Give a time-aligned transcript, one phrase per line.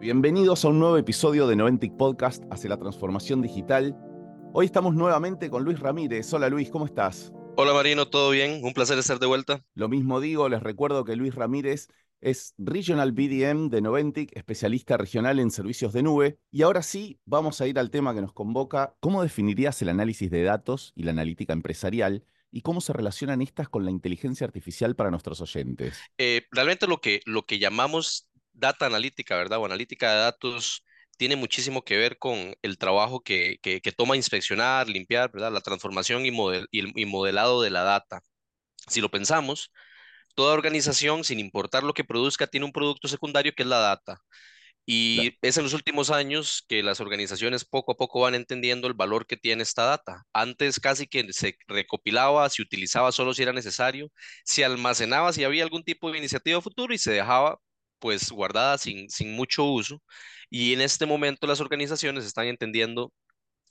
[0.00, 3.96] Bienvenidos a un nuevo episodio de Noventic Podcast hacia la transformación digital.
[4.52, 6.30] Hoy estamos nuevamente con Luis Ramírez.
[6.34, 7.32] Hola Luis, ¿cómo estás?
[7.56, 8.60] Hola Marino, ¿todo bien?
[8.64, 9.64] Un placer estar de vuelta.
[9.74, 11.88] Lo mismo digo, les recuerdo que Luis Ramírez
[12.20, 16.38] es Regional BDM de Noventic, especialista regional en servicios de nube.
[16.50, 18.96] Y ahora sí, vamos a ir al tema que nos convoca.
[19.00, 22.24] ¿Cómo definirías el análisis de datos y la analítica empresarial?
[22.50, 25.98] ¿Y cómo se relacionan estas con la inteligencia artificial para nuestros oyentes?
[26.18, 29.58] Eh, realmente lo que, lo que llamamos data analítica, ¿verdad?
[29.58, 30.84] O analítica de datos
[31.16, 35.52] tiene muchísimo que ver con el trabajo que, que, toma inspeccionar, limpiar, ¿verdad?
[35.52, 38.20] La transformación y, model, y, modelado de la data.
[38.88, 39.70] Si lo pensamos,
[40.34, 44.20] toda organización, sin importar lo que produzca, tiene un producto secundario que es la data.
[44.86, 48.94] Y es en los últimos años que las organizaciones poco a poco van entendiendo el
[48.94, 50.24] valor que tiene esta data.
[50.34, 54.10] Antes casi que se recopilaba, se utilizaba solo si era necesario,
[54.44, 57.58] se almacenaba si había algún tipo de iniciativa futuro y se dejaba
[58.04, 60.02] pues guardada sin, sin mucho uso.
[60.50, 63.14] Y en este momento las organizaciones están entendiendo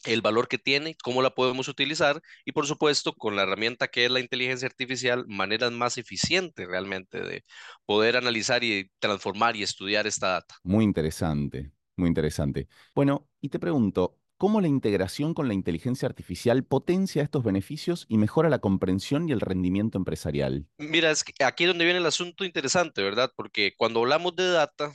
[0.05, 4.05] el valor que tiene, cómo la podemos utilizar y por supuesto con la herramienta que
[4.05, 7.43] es la inteligencia artificial, maneras más eficientes realmente de
[7.85, 10.55] poder analizar y transformar y estudiar esta data.
[10.63, 12.67] Muy interesante, muy interesante.
[12.95, 18.17] Bueno, y te pregunto, ¿cómo la integración con la inteligencia artificial potencia estos beneficios y
[18.17, 20.67] mejora la comprensión y el rendimiento empresarial?
[20.77, 23.31] Mira, es aquí donde viene el asunto interesante, ¿verdad?
[23.37, 24.91] Porque cuando hablamos de data,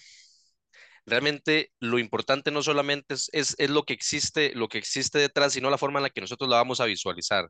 [1.08, 5.70] realmente lo importante no solamente es, es, lo que existe, lo que existe detrás, sino
[5.70, 7.48] la forma en la que nosotros la vamos a visualizar.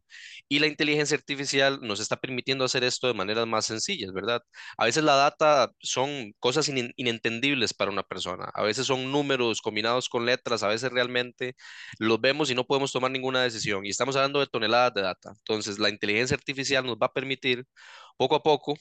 [0.48, 4.42] Y la inteligencia artificial nos está permitiendo hacer esto de maneras más sencillas, ¿verdad?
[4.76, 10.08] A veces la data son cosas inentendibles para una persona, a veces son números combinados
[10.08, 11.54] con letras, a veces realmente
[11.98, 13.84] los vemos y no podemos tomar ninguna decisión.
[13.84, 15.30] Y estamos hablando de toneladas de data.
[15.38, 17.64] Entonces, la inteligencia artificial nos va a permitir
[18.16, 18.76] poco a poco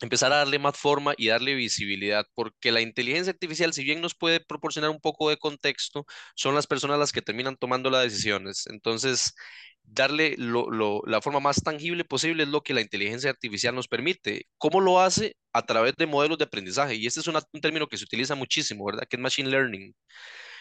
[0.00, 4.14] empezar a darle más forma y darle visibilidad, porque la inteligencia artificial, si bien nos
[4.14, 8.66] puede proporcionar un poco de contexto, son las personas las que terminan tomando las decisiones.
[8.68, 9.34] Entonces,
[9.82, 14.46] darle la forma más tangible posible es lo que la inteligencia artificial nos permite.
[14.58, 15.36] ¿Cómo lo hace?
[15.52, 16.96] A través de modelos de aprendizaje.
[16.96, 19.06] Y este es un término que se utiliza muchísimo, ¿verdad?
[19.08, 19.94] Que es Machine Learning.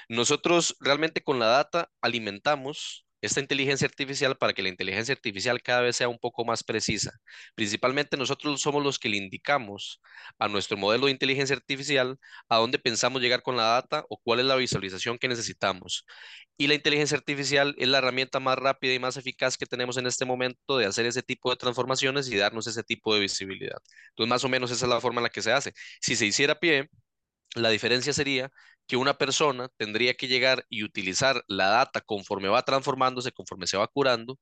[0.10, 5.82] Nosotros realmente con la data alimentamos esta inteligencia artificial para que la inteligencia artificial cada
[5.82, 7.12] vez sea un poco más precisa.
[7.56, 10.02] Principalmente nosotros somos los que le indicamos
[10.40, 12.18] a nuestro modelo de inteligencia artificial
[12.50, 16.06] a dónde pensamos llegar con la data o cuál es la visualización que necesitamos.
[16.58, 20.08] Y la inteligencia artificial es la herramienta más rápida y más eficaz que tenemos en
[20.08, 23.78] este momento de hacer ese tipo de transformaciones y darnos ese tipo de visibilidad.
[24.10, 25.74] Entonces, más o menos esa es la forma en la que se hace.
[26.00, 26.90] Si se hiciera pie,
[27.56, 28.52] la diferencia sería
[28.88, 33.78] que una persona tendría que llegar y utilizar la data conforme va transformándose, conforme se
[33.78, 34.38] va curando,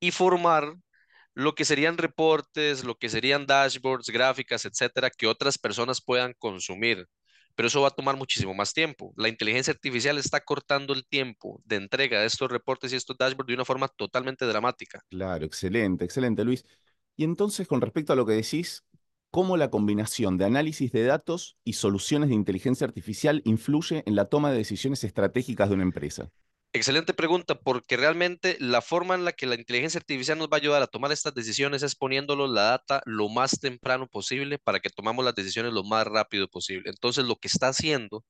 [0.00, 0.74] y formar
[1.34, 7.06] lo que serían reportes, lo que serían dashboards, gráficas, etcétera, que otras personas puedan consumir.
[7.54, 9.12] Pero eso va a tomar muchísimo más tiempo.
[9.16, 13.48] La inteligencia artificial está cortando el tiempo de entrega de estos reportes y estos dashboards
[13.48, 15.00] de una forma totalmente dramática.
[15.08, 16.64] Claro, excelente, excelente, Luis.
[17.16, 18.84] Y entonces, con respecto a lo que decís,
[19.30, 24.26] cómo la combinación de análisis de datos y soluciones de inteligencia artificial influye en la
[24.26, 26.30] toma de decisiones estratégicas de una empresa.
[26.76, 30.60] Excelente pregunta, porque realmente la forma en la que la inteligencia artificial nos va a
[30.60, 34.90] ayudar a tomar estas decisiones es poniéndolo la data lo más temprano posible para que
[34.90, 36.90] tomamos las decisiones lo más rápido posible.
[36.90, 38.26] Entonces, lo que está haciendo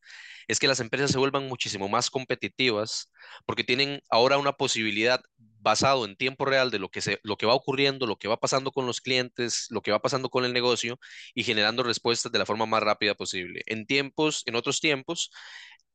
[0.46, 3.10] es que las empresas se vuelvan muchísimo más competitivas
[3.46, 5.20] porque tienen ahora una posibilidad
[5.66, 8.36] basado en tiempo real de lo que, se, lo que va ocurriendo, lo que va
[8.38, 10.98] pasando con los clientes, lo que va pasando con el negocio
[11.34, 13.62] y generando respuestas de la forma más rápida posible.
[13.66, 15.32] En tiempos, en otros tiempos,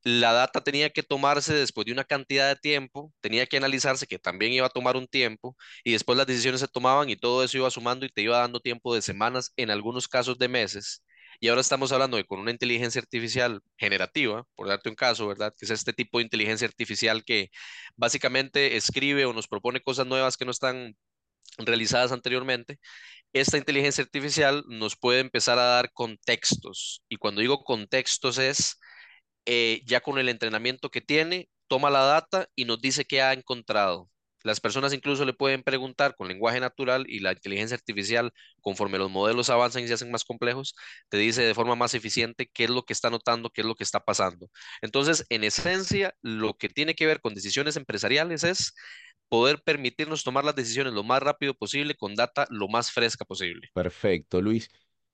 [0.03, 4.19] la data tenía que tomarse después de una cantidad de tiempo, tenía que analizarse que
[4.19, 7.57] también iba a tomar un tiempo y después las decisiones se tomaban y todo eso
[7.57, 11.03] iba sumando y te iba dando tiempo de semanas, en algunos casos de meses.
[11.41, 15.53] Y ahora estamos hablando de con una inteligencia artificial generativa, por darte un caso, ¿verdad?
[15.57, 17.50] Que es este tipo de inteligencia artificial que
[17.96, 20.96] básicamente escribe o nos propone cosas nuevas que no están
[21.57, 22.80] realizadas anteriormente.
[23.34, 27.03] Esta inteligencia artificial nos puede empezar a dar contextos.
[27.09, 28.80] Y cuando digo contextos es
[29.46, 33.33] eh, ya con el entrenamiento que tiene, toma la data y nos dice qué ha
[33.33, 34.10] encontrado.
[34.43, 39.11] Las personas incluso le pueden preguntar con lenguaje natural y la inteligencia artificial, conforme los
[39.11, 40.75] modelos avanzan y se hacen más complejos,
[41.09, 43.75] te dice de forma más eficiente qué es lo que está notando, qué es lo
[43.75, 44.49] que está pasando.
[44.81, 48.73] Entonces, en esencia, lo que tiene que ver con decisiones empresariales es
[49.29, 53.69] poder permitirnos tomar las decisiones lo más rápido posible con data lo más fresca posible.
[53.73, 54.69] Perfecto, Luis.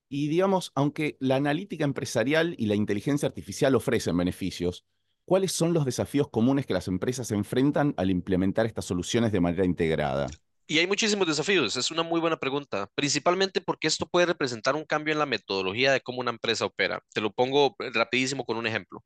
[0.09, 4.85] Y digamos, aunque la analítica empresarial y la inteligencia artificial ofrecen beneficios,
[5.27, 9.65] ¿cuáles son los desafíos comunes que las empresas enfrentan al implementar estas soluciones de manera
[9.65, 10.27] integrada?
[10.67, 14.85] Y hay muchísimos desafíos, es una muy buena pregunta, principalmente porque esto puede representar un
[14.85, 17.01] cambio en la metodología de cómo una empresa opera.
[17.13, 19.03] Te lo pongo rapidísimo con un ejemplo.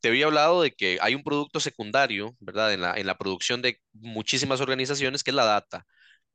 [0.00, 2.72] Te había hablado de que hay un producto secundario, ¿verdad?
[2.72, 5.86] En la, en la producción de muchísimas organizaciones, que es la data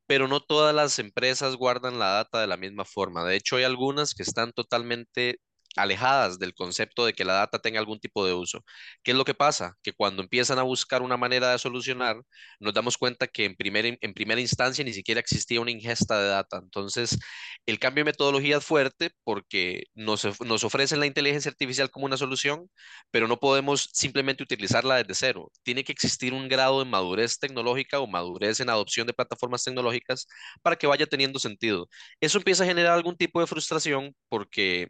[0.06, 3.24] pero no todas las empresas guardan la data de la misma forma.
[3.24, 5.40] De hecho, hay algunas que están totalmente
[5.76, 8.64] alejadas del concepto de que la data tenga algún tipo de uso.
[9.02, 9.76] ¿Qué es lo que pasa?
[9.82, 12.16] Que cuando empiezan a buscar una manera de solucionar,
[12.60, 16.28] nos damos cuenta que en, primer, en primera instancia ni siquiera existía una ingesta de
[16.28, 16.58] data.
[16.62, 17.18] Entonces,
[17.66, 22.16] el cambio de metodología es fuerte porque nos, nos ofrecen la inteligencia artificial como una
[22.16, 22.70] solución,
[23.10, 25.50] pero no podemos simplemente utilizarla desde cero.
[25.62, 30.26] Tiene que existir un grado de madurez tecnológica o madurez en adopción de plataformas tecnológicas
[30.62, 31.88] para que vaya teniendo sentido.
[32.20, 34.88] Eso empieza a generar algún tipo de frustración porque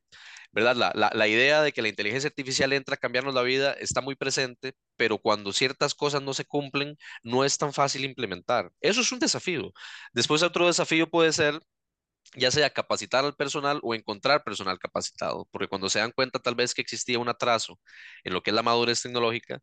[0.54, 0.76] ¿verdad?
[0.76, 4.14] La, la, idea de que la inteligencia artificial entra a cambiarnos la vida está muy
[4.14, 8.70] presente, pero cuando ciertas cosas no se cumplen, no es tan fácil implementar.
[8.80, 9.72] Eso es un desafío.
[10.12, 11.60] Después otro desafío puede ser
[12.36, 16.54] ya sea capacitar al personal o encontrar personal capacitado, porque cuando se dan cuenta tal
[16.54, 17.78] vez que existía un atraso
[18.24, 19.60] en lo que es la madurez tecnológica,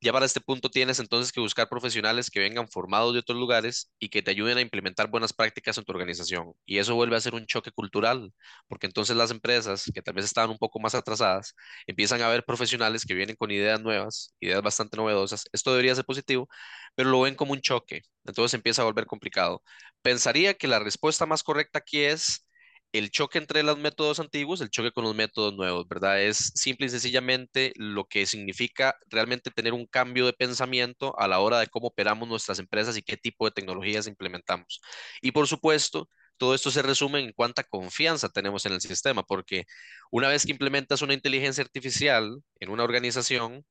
[0.00, 3.90] ya para este punto tienes entonces que buscar profesionales que vengan formados de otros lugares
[3.98, 6.52] y que te ayuden a implementar buenas prácticas en tu organización.
[6.66, 8.32] Y eso vuelve a ser un choque cultural,
[8.68, 11.54] porque entonces las empresas que tal vez estaban un poco más atrasadas
[11.86, 15.44] empiezan a ver profesionales que vienen con ideas nuevas, ideas bastante novedosas.
[15.52, 16.48] Esto debería ser positivo,
[16.94, 18.02] pero lo ven como un choque.
[18.24, 19.62] Entonces empieza a volver complicado.
[20.02, 22.46] Pensaría que la respuesta más correcta aquí es
[22.92, 26.22] el choque entre los métodos antiguos, el choque con los métodos nuevos, ¿verdad?
[26.22, 31.40] Es simple y sencillamente lo que significa realmente tener un cambio de pensamiento a la
[31.40, 34.80] hora de cómo operamos nuestras empresas y qué tipo de tecnologías implementamos.
[35.22, 39.66] Y por supuesto, todo esto se resume en cuánta confianza tenemos en el sistema, porque
[40.10, 43.64] una vez que implementas una inteligencia artificial en una organización,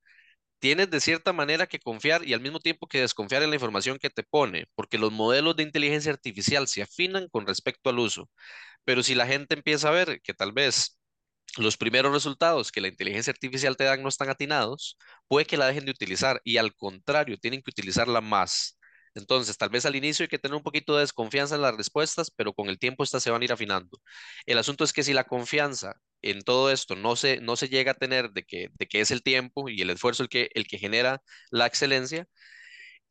[0.60, 3.98] tienes de cierta manera que confiar y al mismo tiempo que desconfiar en la información
[3.98, 8.30] que te pone, porque los modelos de inteligencia artificial se afinan con respecto al uso.
[8.84, 10.98] Pero si la gente empieza a ver que tal vez
[11.58, 14.98] los primeros resultados que la inteligencia artificial te dan no están atinados,
[15.28, 18.79] puede que la dejen de utilizar y al contrario, tienen que utilizarla más.
[19.14, 22.30] Entonces, tal vez al inicio hay que tener un poquito de desconfianza en las respuestas,
[22.30, 23.98] pero con el tiempo estas se van a ir afinando.
[24.46, 27.92] El asunto es que si la confianza en todo esto no se, no se llega
[27.92, 30.66] a tener de que, de que es el tiempo y el esfuerzo el que, el
[30.66, 32.26] que genera la excelencia,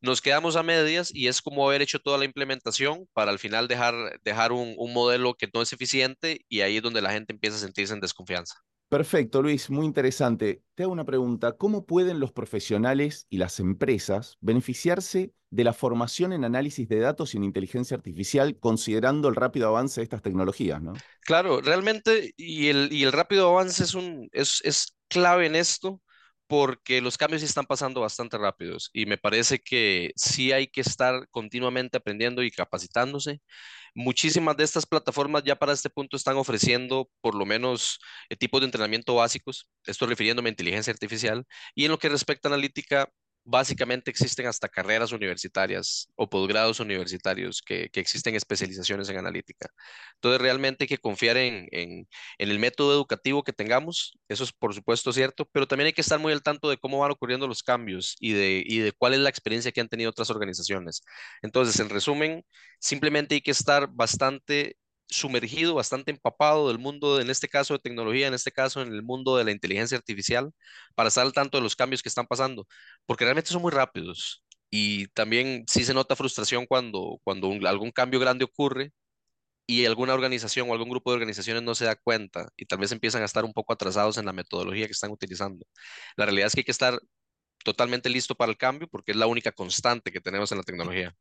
[0.01, 3.67] nos quedamos a medias y es como haber hecho toda la implementación para al final
[3.67, 7.33] dejar, dejar un, un, modelo que no es eficiente y ahí es donde la gente
[7.33, 8.55] empieza a sentirse en desconfianza.
[8.89, 10.63] Perfecto, Luis, muy interesante.
[10.73, 11.51] Te hago una pregunta.
[11.53, 17.33] ¿Cómo pueden los profesionales y las empresas beneficiarse de la formación en análisis de datos
[17.33, 20.81] y en inteligencia artificial considerando el rápido avance de estas tecnologías?
[20.81, 20.93] ¿no?
[21.21, 26.01] Claro, realmente, y el, rápido avance es, un, es clave en esto
[26.49, 31.27] porque los cambios están pasando bastante rápidos y me parece que sí hay que estar
[31.29, 33.39] continuamente aprendiendo y capacitándose.
[33.93, 37.99] Muchísimas de estas plataformas ya para este punto están ofreciendo por lo menos
[38.29, 42.49] eh, tipos de entrenamiento básicos, esto refiriéndome a inteligencia artificial, y en lo que respecta
[42.49, 43.11] a analítica,
[43.49, 49.67] básicamente existen hasta carreras universitarias o posgrados universitarios que, existen especializaciones en analítica.
[50.15, 52.07] Entonces, realmente hay que confiar en,
[52.37, 56.19] el método educativo que tengamos, eso es por supuesto cierto, pero también hay que estar
[56.19, 59.71] muy al tanto de cómo van ocurriendo los cambios y de cuál es la experiencia
[59.71, 61.01] que han tenido otras organizaciones.
[61.41, 62.45] Entonces, en resumen,
[62.79, 64.77] simplemente hay que estar bastante
[65.09, 69.03] sumergido, bastante empapado del mundo, en este caso de tecnología, en este caso en el
[69.03, 70.51] mundo de la inteligencia artificial,
[70.95, 72.67] para estar al tanto de los cambios que están pasando,
[73.05, 74.43] porque realmente son muy rápidos.
[74.71, 78.91] Y también sí se nota frustración cuando, cuando algún cambio grande ocurre
[79.67, 82.91] y alguna organización o algún grupo de organizaciones no se da cuenta y tal vez
[82.91, 85.65] empiezan a estar un poco atrasados en la metodología que están utilizando.
[86.17, 86.99] La realidad es que hay que estar
[87.63, 91.15] totalmente listo para el cambio porque es la única constante que tenemos en la tecnología.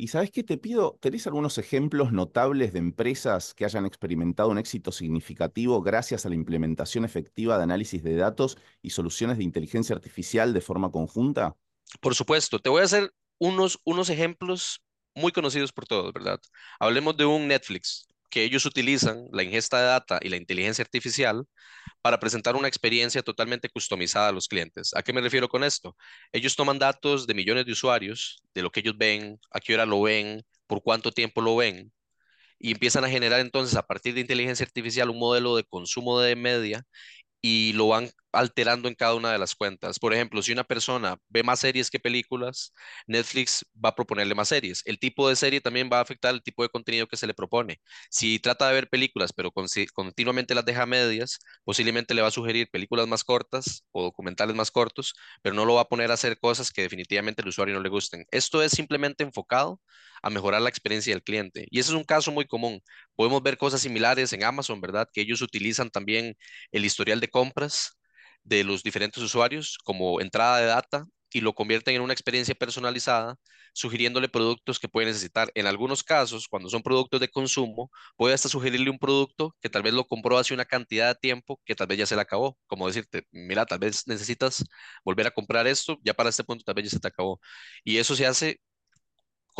[0.00, 4.56] Y sabes qué te pido, ¿tenés algunos ejemplos notables de empresas que hayan experimentado un
[4.56, 9.94] éxito significativo gracias a la implementación efectiva de análisis de datos y soluciones de inteligencia
[9.94, 11.54] artificial de forma conjunta?
[12.00, 14.80] Por supuesto, te voy a hacer unos, unos ejemplos
[15.14, 16.40] muy conocidos por todos, ¿verdad?
[16.78, 21.44] Hablemos de un Netflix, que ellos utilizan la ingesta de data y la inteligencia artificial
[22.02, 24.92] para presentar una experiencia totalmente customizada a los clientes.
[24.94, 25.96] ¿A qué me refiero con esto?
[26.32, 29.86] Ellos toman datos de millones de usuarios, de lo que ellos ven, a qué hora
[29.86, 31.92] lo ven, por cuánto tiempo lo ven,
[32.58, 36.36] y empiezan a generar entonces a partir de inteligencia artificial un modelo de consumo de
[36.36, 36.84] media
[37.42, 39.98] y lo van alterando en cada una de las cuentas.
[39.98, 42.72] Por ejemplo, si una persona ve más series que películas,
[43.06, 44.82] Netflix va a proponerle más series.
[44.84, 47.34] El tipo de serie también va a afectar el tipo de contenido que se le
[47.34, 47.80] propone.
[48.10, 52.68] Si trata de ver películas, pero continuamente las deja medias, posiblemente le va a sugerir
[52.70, 56.38] películas más cortas o documentales más cortos, pero no lo va a poner a hacer
[56.38, 58.24] cosas que definitivamente al usuario no le gusten.
[58.30, 59.80] Esto es simplemente enfocado
[60.22, 61.66] a mejorar la experiencia del cliente.
[61.70, 62.80] Y ese es un caso muy común.
[63.14, 65.08] Podemos ver cosas similares en Amazon, ¿verdad?
[65.12, 66.36] Que ellos utilizan también
[66.72, 67.98] el historial de compras
[68.44, 73.36] de los diferentes usuarios como entrada de data y lo convierten en una experiencia personalizada,
[73.72, 75.50] sugiriéndole productos que puede necesitar.
[75.54, 79.82] En algunos casos, cuando son productos de consumo, puede hasta sugerirle un producto que tal
[79.82, 82.58] vez lo compró hace una cantidad de tiempo que tal vez ya se le acabó.
[82.66, 84.64] Como decirte, mira, tal vez necesitas
[85.04, 87.40] volver a comprar esto, ya para este punto tal vez ya se te acabó.
[87.84, 88.60] Y eso se hace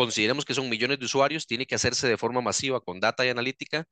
[0.01, 3.29] consideremos que son millones de usuarios, tiene que hacerse de forma masiva con data y
[3.29, 3.85] analítica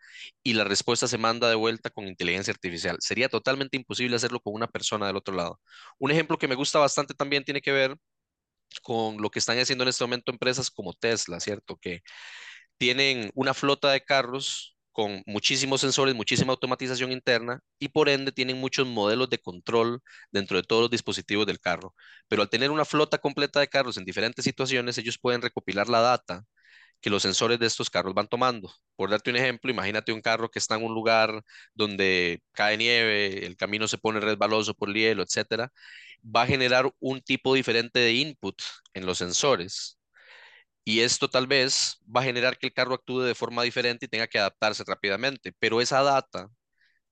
[0.42, 2.96] y la respuesta se manda de vuelta con inteligencia artificial.
[3.00, 5.60] Sería totalmente imposible hacerlo con una persona del otro lado.
[5.98, 7.94] Un ejemplo que me gusta bastante también tiene que ver
[8.82, 11.76] con lo que están haciendo en este momento empresas como Tesla, ¿cierto?
[11.76, 12.00] Que
[12.78, 18.58] tienen una flota de carros con muchísimos sensores, muchísima automatización interna y por ende tienen
[18.58, 20.00] muchos modelos de control
[20.32, 21.94] dentro de todos los dispositivos del carro.
[22.26, 26.00] Pero al tener una flota completa de carros en diferentes situaciones, ellos pueden recopilar la
[26.00, 26.44] data
[27.00, 28.72] que los sensores de estos carros van tomando.
[28.96, 31.42] Por darte un ejemplo, imagínate un carro que está en un lugar
[31.74, 35.72] donde cae nieve, el camino se pone resbaloso por el hielo, etcétera,
[36.24, 38.60] va a generar un tipo diferente de input
[38.94, 39.97] en los sensores
[40.88, 44.08] y esto tal vez va a generar que el carro actúe de forma diferente y
[44.08, 46.48] tenga que adaptarse rápidamente, pero esa data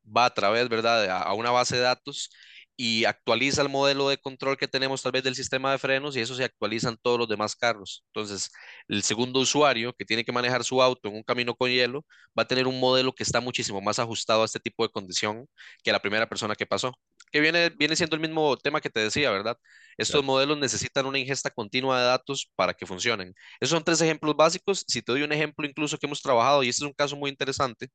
[0.04, 2.30] va a través, ¿verdad?, a, una base de datos
[2.76, 6.21] y actualiza el modelo de control que tenemos tal vez del sistema de frenos y
[6.21, 8.04] eso se actualiza en todos los demás carros.
[8.09, 8.50] Entonces,
[8.88, 12.04] el segundo usuario que tiene que manejar su auto en un camino con hielo
[12.38, 15.47] va a tener un modelo que está muchísimo más ajustado a este tipo de condición
[15.85, 16.95] que la primera persona que pasó
[17.33, 19.59] que viene, viene siendo el mismo tema que te decía, ¿verdad?
[19.97, 23.35] Estos modelos necesitan una ingesta continua de datos para que funcionen.
[23.61, 24.85] Esos son tres ejemplos básicos.
[24.88, 27.30] Si te doy un ejemplo incluso que hemos trabajado, y este es un caso muy
[27.30, 27.88] interesante,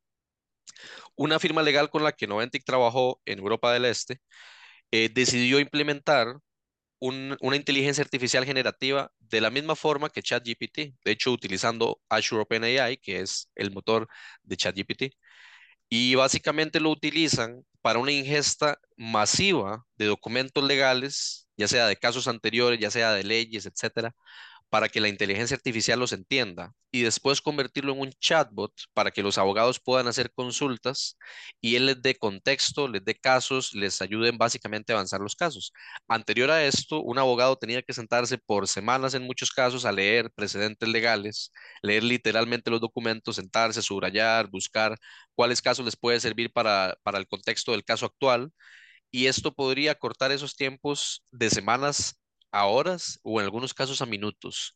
[1.15, 4.21] una firma legal con la que Noventic trabajó en Europa del Este
[4.91, 6.37] eh, decidió implementar
[6.99, 12.97] una inteligencia artificial generativa de la misma forma que ChatGPT, de hecho utilizando Azure OpenAI,
[12.97, 14.07] que es el motor
[14.43, 15.03] de ChatGPT
[15.89, 22.27] y básicamente lo utilizan para una ingesta masiva de documentos legales, ya sea de casos
[22.27, 24.15] anteriores, ya sea de leyes, etcétera,
[24.71, 29.23] para que la inteligencia artificial los entienda y después convertirlo en un chatbot para que
[29.23, 31.17] los abogados puedan hacer consultas
[31.61, 35.73] y él les dé contexto, les dé casos, les ayuden básicamente a avanzar los casos.
[36.07, 40.31] Anterior a esto, un abogado tenía que sentarse por semanas en muchos casos a leer
[40.31, 41.51] precedentes legales,
[41.81, 44.97] leer literalmente los documentos, sentarse, subrayar, buscar
[45.35, 48.51] cuáles casos les puede servir para, para el contexto del caso actual.
[49.11, 52.20] Y esto podría cortar esos tiempos de semanas
[52.51, 54.75] a horas o en algunos casos a minutos.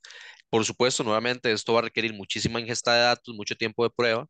[0.49, 4.27] Por supuesto, nuevamente esto va a requerir muchísima ingesta de datos, mucho tiempo de prueba,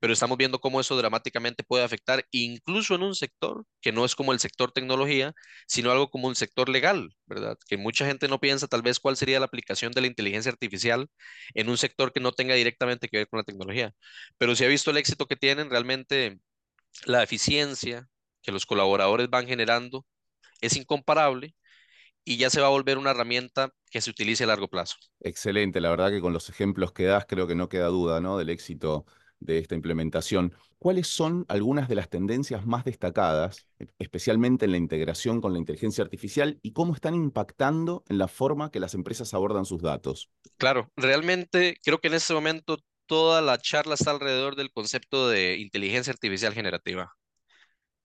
[0.00, 4.14] pero estamos viendo cómo eso dramáticamente puede afectar incluso en un sector que no es
[4.14, 5.32] como el sector tecnología,
[5.66, 7.56] sino algo como un sector legal, ¿verdad?
[7.68, 11.08] Que mucha gente no piensa tal vez cuál sería la aplicación de la inteligencia artificial
[11.54, 13.92] en un sector que no tenga directamente que ver con la tecnología.
[14.38, 16.38] Pero si ha visto el éxito que tienen, realmente
[17.06, 18.08] la eficiencia
[18.42, 20.06] que los colaboradores van generando
[20.60, 21.54] es incomparable
[22.24, 24.96] y ya se va a volver una herramienta que se utilice a largo plazo.
[25.20, 28.38] Excelente, la verdad que con los ejemplos que das creo que no queda duda ¿no?
[28.38, 29.04] del éxito
[29.40, 30.54] de esta implementación.
[30.78, 33.66] ¿Cuáles son algunas de las tendencias más destacadas,
[33.98, 38.70] especialmente en la integración con la inteligencia artificial, y cómo están impactando en la forma
[38.70, 40.30] que las empresas abordan sus datos?
[40.56, 45.58] Claro, realmente creo que en este momento toda la charla está alrededor del concepto de
[45.58, 47.14] inteligencia artificial generativa.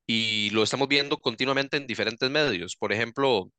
[0.05, 2.75] Y lo estamos viendo continuamente en diferentes medios.
[2.75, 3.51] Por ejemplo,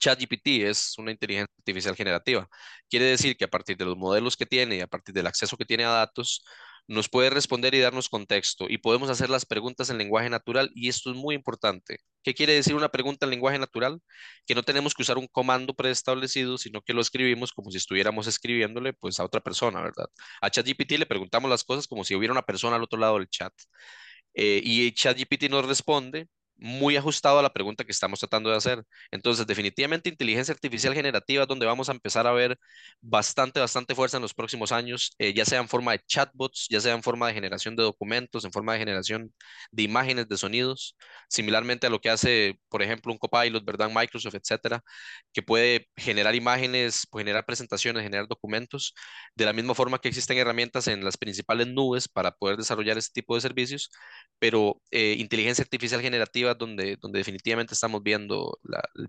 [0.00, 2.48] ChatGPT es una inteligencia artificial generativa.
[2.88, 5.56] Quiere decir que a partir de los modelos que tiene y a partir del acceso
[5.56, 6.44] que tiene a datos,
[6.88, 10.88] nos puede responder y darnos contexto y podemos hacer las preguntas en lenguaje natural y
[10.88, 11.98] esto es muy importante.
[12.22, 14.00] ¿Qué quiere decir una pregunta en lenguaje natural?
[14.46, 18.26] Que no tenemos que usar un comando preestablecido, sino que lo escribimos como si estuviéramos
[18.26, 20.06] escribiéndole pues a otra persona, ¿verdad?
[20.40, 23.28] A ChatGPT le preguntamos las cosas como si hubiera una persona al otro lado del
[23.28, 23.52] chat.
[24.34, 28.82] Eh, y ChatGPT nos responde muy ajustado a la pregunta que estamos tratando de hacer.
[29.10, 32.58] Entonces, definitivamente inteligencia artificial generativa es donde vamos a empezar a ver
[33.00, 36.80] bastante, bastante fuerza en los próximos años, eh, ya sea en forma de chatbots, ya
[36.80, 39.32] sea en forma de generación de documentos, en forma de generación
[39.70, 40.96] de imágenes, de sonidos,
[41.28, 43.90] similarmente a lo que hace, por ejemplo, un Copilot, ¿verdad?
[43.92, 44.82] Microsoft, etcétera,
[45.32, 48.94] que puede generar imágenes, generar presentaciones, generar documentos,
[49.34, 53.20] de la misma forma que existen herramientas en las principales nubes para poder desarrollar este
[53.20, 53.90] tipo de servicios,
[54.38, 58.58] pero eh, inteligencia artificial generativa donde definitivamente estamos viendo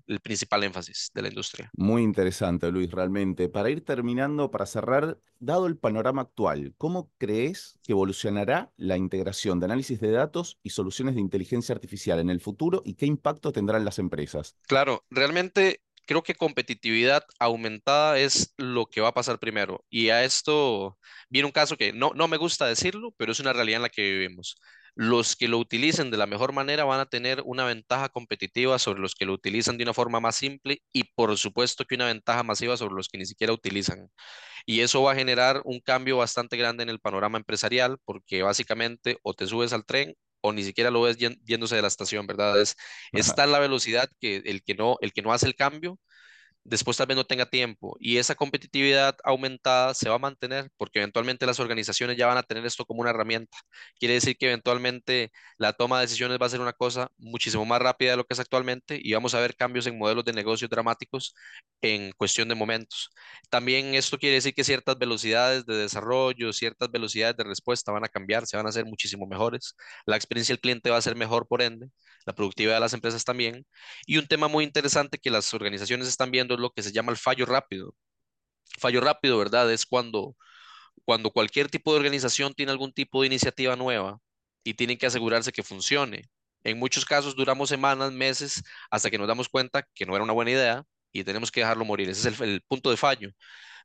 [0.08, 1.70] el principal énfasis de la industria.
[1.76, 3.50] Muy interesante, Luis, realmente.
[3.50, 9.60] Para ir terminando, para cerrar, dado el panorama actual, ¿cómo crees que evolucionará la integración
[9.60, 13.52] de análisis de datos y soluciones de inteligencia artificial en el futuro y qué impacto
[13.52, 14.56] tendrán las empresas?
[14.68, 19.86] Claro, realmente creo que competitividad aumentada es lo que va a pasar primero.
[19.90, 20.98] Y a esto
[21.30, 23.90] viene un caso que no, no me gusta decirlo, pero es una realidad en la
[23.90, 24.58] que vivimos.
[25.00, 29.00] Los que lo utilicen de la mejor manera van a tener una ventaja competitiva sobre
[29.00, 32.42] los que lo utilizan de una forma más simple y por supuesto que una ventaja
[32.42, 34.10] masiva sobre los que ni siquiera utilizan.
[34.66, 39.20] Y eso va a generar un cambio bastante grande en el panorama empresarial porque básicamente
[39.22, 42.60] o te subes al tren o ni siquiera lo ves yéndose de la estación, ¿verdad?
[42.60, 42.76] Es,
[43.12, 46.00] está en la velocidad que el que no, el que no hace el cambio
[46.68, 51.00] después tal vez no tenga tiempo y esa competitividad aumentada se va a mantener porque
[51.00, 53.58] eventualmente las organizaciones ya van a tener esto como una herramienta.
[54.00, 57.82] Quiere decir que eventualmente la toma de decisiones va a ser una cosa muchísimo más
[57.82, 60.70] rápida de lo que es actualmente y vamos a ver cambios en modelos de negocios
[60.70, 61.34] dramáticos
[61.82, 63.10] en cuestión de momentos.
[63.50, 68.10] También esto quiere decir que ciertas velocidades de desarrollo, ciertas velocidades de respuesta van a
[68.10, 69.76] cambiar, se van a hacer muchísimo mejores.
[70.06, 71.88] La experiencia del cliente va a ser mejor por ende,
[72.26, 73.66] la productividad de las empresas también.
[74.06, 77.18] Y un tema muy interesante que las organizaciones están viendo lo que se llama el
[77.18, 77.96] fallo rápido.
[78.80, 79.72] Fallo rápido, ¿verdad?
[79.72, 80.36] Es cuando,
[81.06, 84.20] cuando cualquier tipo de organización tiene algún tipo de iniciativa nueva
[84.64, 86.30] y tienen que asegurarse que funcione.
[86.64, 90.34] En muchos casos duramos semanas, meses, hasta que nos damos cuenta que no era una
[90.34, 92.10] buena idea y tenemos que dejarlo morir.
[92.10, 93.32] Ese es el punto de fallo.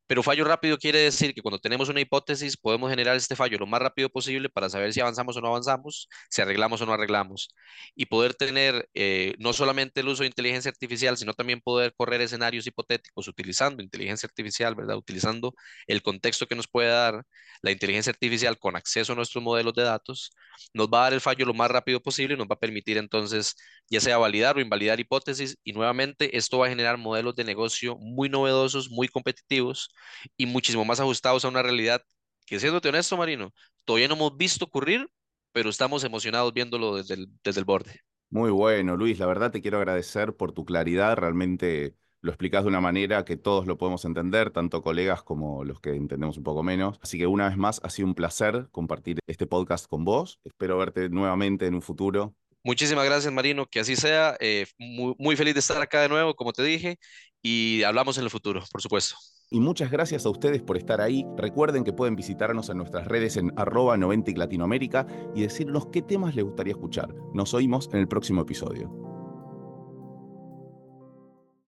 [0.06, 3.66] Pero fallo rápido quiere decir que cuando tenemos una hipótesis podemos generar este fallo lo
[3.66, 7.48] más rápido posible para saber si avanzamos o no avanzamos, si arreglamos o no arreglamos.
[7.94, 12.20] Y poder tener eh, no solamente el uso de inteligencia artificial, sino también poder correr
[12.20, 14.96] escenarios hipotéticos utilizando inteligencia artificial, ¿verdad?
[14.96, 15.54] Utilizando
[15.86, 17.24] el contexto que nos puede dar
[17.62, 20.32] la inteligencia artificial con acceso a nuestros modelos de datos,
[20.74, 22.98] nos va a dar el fallo lo más rápido posible y nos va a permitir
[22.98, 23.54] entonces
[23.90, 27.96] ya sea validar o invalidar hipótesis y nuevamente esto va a generar modelos de negocio
[27.98, 29.91] muy novedosos, muy competitivos
[30.36, 32.02] y muchísimo más ajustados a una realidad
[32.46, 33.52] que, siéndote honesto, Marino,
[33.84, 35.08] todavía no hemos visto ocurrir,
[35.52, 38.00] pero estamos emocionados viéndolo desde el, desde el borde.
[38.30, 39.18] Muy bueno, Luis.
[39.18, 41.16] La verdad te quiero agradecer por tu claridad.
[41.16, 45.80] Realmente lo explicas de una manera que todos lo podemos entender, tanto colegas como los
[45.80, 46.98] que entendemos un poco menos.
[47.02, 50.40] Así que una vez más, ha sido un placer compartir este podcast con vos.
[50.44, 52.34] Espero verte nuevamente en un futuro.
[52.64, 53.66] Muchísimas gracias, Marino.
[53.66, 54.36] Que así sea.
[54.40, 56.98] Eh, muy, muy feliz de estar acá de nuevo, como te dije,
[57.42, 59.16] y hablamos en el futuro, por supuesto.
[59.52, 61.26] Y muchas gracias a ustedes por estar ahí.
[61.36, 66.34] Recuerden que pueden visitarnos en nuestras redes en arroba 90 Latinoamérica y decirnos qué temas
[66.34, 67.14] les gustaría escuchar.
[67.34, 69.11] Nos oímos en el próximo episodio.